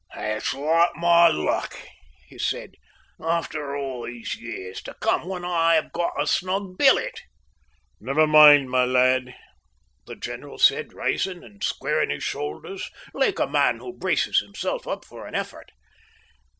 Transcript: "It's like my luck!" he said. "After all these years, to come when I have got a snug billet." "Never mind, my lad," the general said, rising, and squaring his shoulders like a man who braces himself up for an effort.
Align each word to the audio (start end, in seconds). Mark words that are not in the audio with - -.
"It's 0.17 0.51
like 0.55 0.95
my 0.95 1.27
luck!" 1.27 1.79
he 2.25 2.39
said. 2.39 2.71
"After 3.19 3.75
all 3.75 4.07
these 4.07 4.33
years, 4.33 4.81
to 4.81 4.95
come 4.95 5.27
when 5.27 5.45
I 5.45 5.75
have 5.75 5.91
got 5.91 6.19
a 6.19 6.25
snug 6.25 6.75
billet." 6.75 7.21
"Never 7.99 8.25
mind, 8.25 8.71
my 8.71 8.83
lad," 8.83 9.35
the 10.07 10.15
general 10.15 10.57
said, 10.57 10.93
rising, 10.93 11.43
and 11.43 11.63
squaring 11.63 12.09
his 12.09 12.23
shoulders 12.23 12.89
like 13.13 13.37
a 13.37 13.45
man 13.45 13.77
who 13.77 13.93
braces 13.95 14.39
himself 14.39 14.87
up 14.87 15.05
for 15.05 15.27
an 15.27 15.35
effort. 15.35 15.69